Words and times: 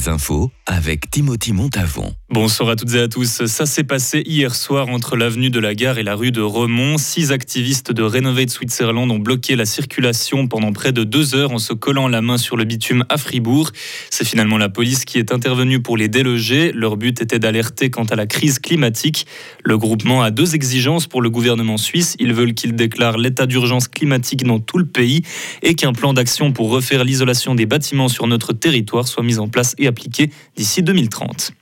les 0.00 0.08
infos 0.08 0.50
avec 0.66 1.10
Timothy 1.10 1.52
Montavon. 1.52 2.14
Bonsoir 2.30 2.70
à 2.70 2.76
toutes 2.76 2.94
et 2.94 3.00
à 3.00 3.08
tous. 3.08 3.44
Ça 3.46 3.66
s'est 3.66 3.84
passé 3.84 4.22
hier 4.24 4.54
soir 4.54 4.88
entre 4.88 5.16
l'avenue 5.16 5.50
de 5.50 5.58
la 5.58 5.74
Gare 5.74 5.98
et 5.98 6.04
la 6.04 6.14
rue 6.14 6.30
de 6.30 6.40
Remont. 6.40 6.96
Six 6.96 7.32
activistes 7.32 7.92
de 7.92 8.02
Renovate 8.02 8.50
Switzerland 8.50 9.10
ont 9.10 9.18
bloqué 9.18 9.56
la 9.56 9.66
circulation 9.66 10.46
pendant 10.46 10.72
près 10.72 10.92
de 10.92 11.02
deux 11.02 11.34
heures 11.34 11.50
en 11.50 11.58
se 11.58 11.72
collant 11.72 12.06
la 12.06 12.22
main 12.22 12.38
sur 12.38 12.56
le 12.56 12.64
bitume 12.64 13.04
à 13.08 13.18
Fribourg. 13.18 13.72
C'est 14.10 14.24
finalement 14.24 14.58
la 14.58 14.68
police 14.68 15.04
qui 15.04 15.18
est 15.18 15.32
intervenue 15.32 15.82
pour 15.82 15.96
les 15.96 16.08
déloger. 16.08 16.72
Leur 16.72 16.96
but 16.96 17.20
était 17.20 17.40
d'alerter 17.40 17.90
quant 17.90 18.04
à 18.04 18.14
la 18.14 18.26
crise 18.26 18.60
climatique. 18.60 19.26
Le 19.64 19.76
groupement 19.76 20.22
a 20.22 20.30
deux 20.30 20.54
exigences 20.54 21.08
pour 21.08 21.20
le 21.20 21.30
gouvernement 21.30 21.78
suisse. 21.78 22.14
Ils 22.20 22.32
veulent 22.32 22.54
qu'il 22.54 22.76
déclare 22.76 23.18
l'état 23.18 23.46
d'urgence 23.46 23.88
climatique 23.88 24.44
dans 24.44 24.60
tout 24.60 24.78
le 24.78 24.86
pays 24.86 25.22
et 25.62 25.74
qu'un 25.74 25.92
plan 25.92 26.14
d'action 26.14 26.52
pour 26.52 26.70
refaire 26.70 27.04
l'isolation 27.04 27.54
des 27.54 27.66
bâtiments 27.66 28.08
sur 28.08 28.28
notre 28.28 28.52
territoire 28.52 29.08
soit 29.08 29.24
mis 29.24 29.38
en 29.38 29.48
place 29.48 29.74
et 29.78 29.89
appliqué 29.90 30.30
d'ici 30.56 30.82
2030. 30.82 31.52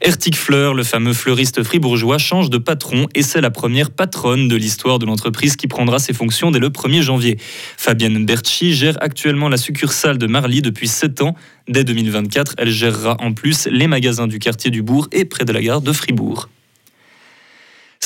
Ertic 0.00 0.36
Fleur, 0.36 0.74
le 0.74 0.82
fameux 0.82 1.14
fleuriste 1.14 1.62
fribourgeois, 1.62 2.18
change 2.18 2.50
de 2.50 2.58
patron 2.58 3.08
et 3.14 3.22
c'est 3.22 3.40
la 3.40 3.50
première 3.50 3.90
patronne 3.90 4.48
de 4.48 4.56
l'histoire 4.56 4.98
de 4.98 5.06
l'entreprise 5.06 5.56
qui 5.56 5.66
prendra 5.66 5.98
ses 5.98 6.12
fonctions 6.12 6.50
dès 6.50 6.58
le 6.58 6.68
1er 6.68 7.00
janvier. 7.00 7.38
Fabienne 7.78 8.26
Berchi 8.26 8.74
gère 8.74 8.98
actuellement 9.00 9.48
la 9.48 9.56
succursale 9.56 10.18
de 10.18 10.26
Marly 10.26 10.60
depuis 10.60 10.88
7 10.88 11.22
ans. 11.22 11.34
Dès 11.68 11.84
2024, 11.84 12.56
elle 12.58 12.70
gérera 12.70 13.16
en 13.20 13.32
plus 13.32 13.66
les 13.70 13.86
magasins 13.86 14.26
du 14.26 14.38
quartier 14.38 14.70
du 14.70 14.82
Bourg 14.82 15.08
et 15.10 15.24
près 15.24 15.46
de 15.46 15.52
la 15.52 15.62
gare 15.62 15.80
de 15.80 15.92
Fribourg. 15.92 16.50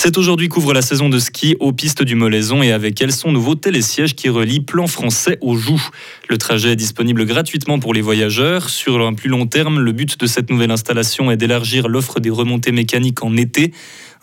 C'est 0.00 0.16
aujourd'hui 0.16 0.48
qu'ouvre 0.48 0.72
la 0.74 0.80
saison 0.80 1.08
de 1.08 1.18
ski 1.18 1.56
aux 1.58 1.72
pistes 1.72 2.04
du 2.04 2.14
Molaison 2.14 2.62
et 2.62 2.70
avec 2.70 3.02
elle 3.02 3.10
son 3.10 3.32
nouveau 3.32 3.56
télésiège 3.56 4.14
qui 4.14 4.28
relie 4.28 4.60
Plan 4.60 4.86
Français 4.86 5.38
au 5.40 5.56
Joux. 5.56 5.82
Le 6.28 6.38
trajet 6.38 6.70
est 6.70 6.76
disponible 6.76 7.26
gratuitement 7.26 7.80
pour 7.80 7.92
les 7.92 8.00
voyageurs. 8.00 8.70
Sur 8.70 9.04
un 9.04 9.14
plus 9.14 9.28
long 9.28 9.48
terme, 9.48 9.80
le 9.80 9.90
but 9.90 10.20
de 10.20 10.26
cette 10.28 10.50
nouvelle 10.50 10.70
installation 10.70 11.32
est 11.32 11.36
d'élargir 11.36 11.88
l'offre 11.88 12.20
des 12.20 12.30
remontées 12.30 12.70
mécaniques 12.70 13.24
en 13.24 13.36
été. 13.36 13.72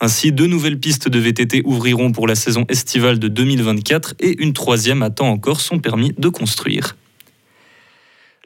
Ainsi, 0.00 0.32
deux 0.32 0.46
nouvelles 0.46 0.80
pistes 0.80 1.10
de 1.10 1.18
VTT 1.18 1.60
ouvriront 1.66 2.10
pour 2.10 2.26
la 2.26 2.36
saison 2.36 2.64
estivale 2.70 3.18
de 3.18 3.28
2024 3.28 4.14
et 4.18 4.42
une 4.42 4.54
troisième 4.54 5.02
attend 5.02 5.28
encore 5.28 5.60
son 5.60 5.78
permis 5.78 6.14
de 6.16 6.30
construire. 6.30 6.96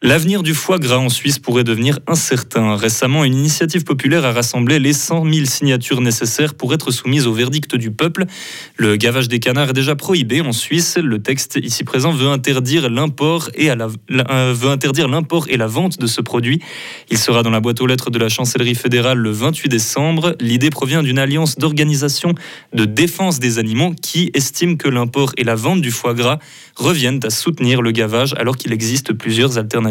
L'avenir 0.02 0.42
du 0.42 0.54
foie 0.54 0.78
gras 0.78 0.96
en 0.96 1.10
Suisse 1.10 1.38
pourrait 1.38 1.62
devenir 1.62 1.98
incertain. 2.06 2.74
Récemment, 2.74 3.22
une 3.22 3.34
initiative 3.34 3.84
populaire 3.84 4.24
a 4.24 4.32
rassemblé 4.32 4.78
les 4.78 4.94
100 4.94 5.30
000 5.30 5.44
signatures 5.44 6.00
nécessaires 6.00 6.54
pour 6.54 6.72
être 6.72 6.90
soumise 6.90 7.26
au 7.26 7.34
verdict 7.34 7.76
du 7.76 7.90
peuple. 7.90 8.24
Le 8.78 8.96
gavage 8.96 9.28
des 9.28 9.40
canards 9.40 9.68
est 9.68 9.74
déjà 9.74 9.96
prohibé 9.96 10.40
en 10.40 10.52
Suisse. 10.52 10.96
Le 10.96 11.20
texte 11.20 11.58
ici 11.62 11.84
présent 11.84 12.12
veut 12.12 12.28
interdire 12.28 12.88
l'import 12.88 13.50
et, 13.54 13.66
la, 13.74 13.88
euh, 14.10 14.54
veut 14.56 14.70
interdire 14.70 15.06
l'import 15.06 15.44
et 15.50 15.58
la 15.58 15.66
vente 15.66 15.98
de 15.98 16.06
ce 16.06 16.22
produit. 16.22 16.62
Il 17.10 17.18
sera 17.18 17.42
dans 17.42 17.50
la 17.50 17.60
boîte 17.60 17.82
aux 17.82 17.86
lettres 17.86 18.08
de 18.08 18.18
la 18.18 18.30
chancellerie 18.30 18.76
fédérale 18.76 19.18
le 19.18 19.32
28 19.32 19.68
décembre. 19.68 20.34
L'idée 20.40 20.70
provient 20.70 21.02
d'une 21.02 21.18
alliance 21.18 21.56
d'organisations 21.56 22.34
de 22.72 22.86
défense 22.86 23.38
des 23.38 23.58
animaux 23.58 23.92
qui 24.00 24.30
estime 24.32 24.78
que 24.78 24.88
l'import 24.88 25.32
et 25.36 25.44
la 25.44 25.56
vente 25.56 25.82
du 25.82 25.90
foie 25.90 26.14
gras 26.14 26.38
reviennent 26.74 27.20
à 27.22 27.28
soutenir 27.28 27.82
le 27.82 27.90
gavage 27.90 28.34
alors 28.38 28.56
qu'il 28.56 28.72
existe 28.72 29.12
plusieurs 29.12 29.58
alternatives 29.58 29.89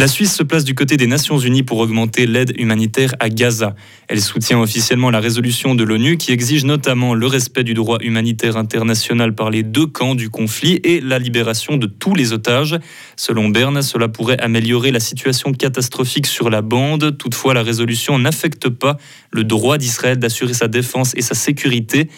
La 0.00 0.08
Suisse 0.08 0.34
se 0.34 0.42
place 0.42 0.64
du 0.64 0.74
côté 0.74 0.96
des 0.96 1.06
Nations 1.06 1.38
Unies 1.38 1.62
pour 1.62 1.78
augmenter 1.78 2.26
l'aide 2.26 2.54
humanitaire 2.56 3.14
à 3.20 3.28
Gaza. 3.28 3.74
Elle 4.08 4.22
soutient 4.22 4.58
officiellement 4.58 5.10
la 5.10 5.20
résolution 5.20 5.74
de 5.74 5.84
l'ONU 5.84 6.16
qui 6.16 6.32
exige 6.32 6.64
notamment 6.64 7.12
le 7.12 7.26
respect 7.26 7.64
du 7.64 7.74
droit 7.74 7.98
humanitaire 8.00 8.56
international 8.56 9.34
par 9.34 9.50
les 9.50 9.62
deux 9.62 9.86
camps 9.86 10.14
du 10.14 10.30
conflit 10.30 10.80
et 10.84 11.02
la 11.02 11.18
libération 11.18 11.76
de 11.76 11.86
tous 11.86 12.14
les 12.14 12.32
otages. 12.32 12.78
Selon 13.16 13.50
Berne, 13.50 13.82
cela 13.82 14.08
pourrait 14.08 14.38
améliorer 14.38 14.90
la 14.90 15.00
situation 15.00 15.52
catastrophique 15.52 16.26
sur 16.26 16.48
la 16.48 16.62
bande. 16.62 17.18
Toutefois, 17.18 17.52
la 17.52 17.62
résolution 17.62 18.18
n'affecte 18.18 18.70
pas 18.70 18.96
le 19.32 19.44
droit 19.44 19.76
d'Israël 19.76 20.18
d'assurer 20.18 20.54
sa 20.54 20.68
défense 20.68 21.12
et 21.14 21.22
sa 21.22 21.34
sécurité. 21.34 22.08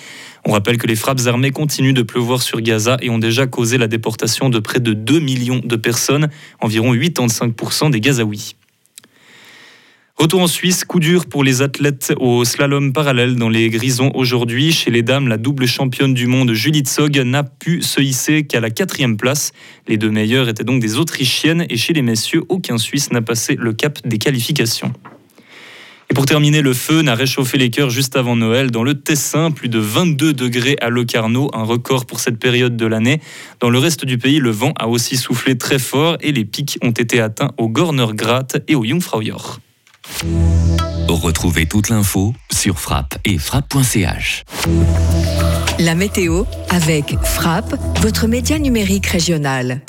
On 0.45 0.53
rappelle 0.53 0.77
que 0.77 0.87
les 0.87 0.97
frappes 0.97 1.21
armées 1.27 1.53
continuent 1.53 1.95
de 1.95 2.03
pleuvoir 2.03 2.43
sur 2.43 2.61
Gaza 2.61 2.97
et 3.01 3.11
ont 3.11 3.19
déjà 3.19 3.47
causé 3.47 3.79
la 3.79 3.87
déportation 3.87 4.49
de 4.49 4.59
près 4.59 4.81
de 4.81 4.93
2 4.93 5.21
millions 5.21 5.61
de 5.63 5.77
personnes, 5.77 6.29
environ 6.61 6.95
85% 6.95 7.91
des 7.91 8.01
Gazaouis. 8.01 8.57
Retour 10.17 10.43
en 10.43 10.47
Suisse, 10.47 10.85
coup 10.85 11.01
dur 11.01 11.27
pour 11.27 11.43
les 11.43 11.63
athlètes 11.63 12.13
au 12.19 12.45
slalom 12.45 12.93
parallèle 12.93 13.37
dans 13.37 13.49
les 13.49 13.71
Grisons 13.71 14.13
aujourd'hui. 14.15 14.71
Chez 14.71 14.91
les 14.91 15.03
dames, 15.03 15.27
la 15.27 15.37
double 15.37 15.67
championne 15.67 16.13
du 16.13 16.27
monde 16.27 16.53
Julie 16.53 16.85
Zog 16.87 17.19
n'a 17.19 17.43
pu 17.43 17.83
se 17.83 18.01
hisser 18.01 18.45
qu'à 18.45 18.61
la 18.61 18.71
quatrième 18.71 19.17
place. 19.17 19.53
Les 19.89 19.97
deux 19.97 20.11
meilleures 20.11 20.49
étaient 20.49 20.65
donc 20.65 20.81
des 20.81 20.99
Autrichiennes 20.99 21.67
et 21.69 21.77
chez 21.77 21.93
les 21.93 22.03
messieurs, 22.03 22.45
aucun 22.49 22.79
Suisse 22.79 23.11
n'a 23.11 23.23
passé 23.23 23.57
le 23.59 23.73
cap 23.73 23.99
des 24.07 24.19
qualifications. 24.19 24.93
Et 26.13 26.15
pour 26.15 26.27
terminer, 26.27 26.61
le 26.61 26.75
feu 26.75 27.01
n'a 27.01 27.15
réchauffé 27.15 27.57
les 27.57 27.71
cœurs 27.71 27.89
juste 27.89 28.17
avant 28.17 28.37
Noël 28.37 28.71
dans 28.71 28.83
le 28.83 29.01
Tessin, 29.01 29.51
plus 29.51 29.71
de 29.71 29.79
22 29.79 30.35
degrés 30.35 30.77
à 30.83 30.91
Locarno, 30.91 31.49
un 31.55 31.63
record 31.63 32.05
pour 32.05 32.21
cette 32.21 32.39
période 32.39 32.77
de 32.77 32.85
l'année. 32.85 33.19
Dans 33.61 33.71
le 33.71 33.79
reste 33.79 34.05
du 34.05 34.19
pays, 34.19 34.39
le 34.39 34.51
vent 34.51 34.75
a 34.79 34.89
aussi 34.89 35.17
soufflé 35.17 35.57
très 35.57 35.79
fort 35.79 36.19
et 36.21 36.33
les 36.33 36.45
pics 36.45 36.77
ont 36.83 36.91
été 36.91 37.19
atteints 37.19 37.53
au 37.57 37.71
Gornergrat 37.71 38.47
et 38.69 38.75
au 38.75 38.85
Jungfraujoch. 38.85 39.61
Retrouvez 41.09 41.65
toute 41.65 41.89
l'info 41.89 42.35
sur 42.53 42.79
frappe 42.79 43.17
et 43.25 43.39
frappe.ch. 43.39 44.45
La 45.79 45.95
météo 45.95 46.45
avec 46.69 47.17
Frappe, 47.25 47.75
votre 48.03 48.27
média 48.27 48.59
numérique 48.59 49.07
régional. 49.07 49.81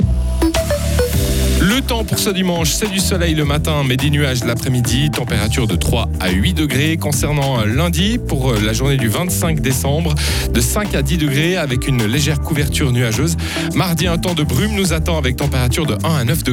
Le 1.73 1.81
temps 1.81 2.03
pour 2.03 2.19
ce 2.19 2.29
dimanche, 2.29 2.69
c'est 2.69 2.91
du 2.91 2.99
soleil 2.99 3.33
le 3.33 3.45
matin, 3.45 3.81
mais 3.83 3.97
des 3.97 4.11
nuages 4.11 4.43
l'après-midi. 4.43 5.09
Température 5.09 5.65
de 5.65 5.75
3 5.75 6.07
à 6.19 6.29
8 6.29 6.53
degrés. 6.53 6.97
Concernant 6.97 7.65
lundi, 7.65 8.19
pour 8.19 8.53
la 8.53 8.73
journée 8.73 8.97
du 8.97 9.07
25 9.07 9.59
décembre, 9.59 10.13
de 10.53 10.61
5 10.61 10.93
à 10.93 11.01
10 11.01 11.17
degrés 11.17 11.57
avec 11.57 11.87
une 11.87 12.05
légère 12.05 12.41
couverture 12.41 12.91
nuageuse. 12.91 13.37
Mardi, 13.73 14.05
un 14.05 14.19
temps 14.19 14.35
de 14.35 14.43
brume 14.43 14.73
nous 14.75 14.93
attend 14.93 15.17
avec 15.17 15.35
température 15.35 15.87
de 15.87 15.95
1 16.03 16.15
à 16.15 16.23
9 16.23 16.37
degrés. 16.37 16.41